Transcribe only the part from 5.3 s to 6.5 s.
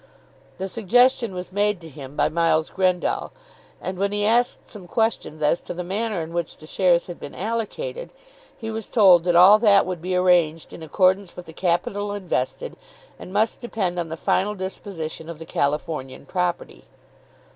as to the manner in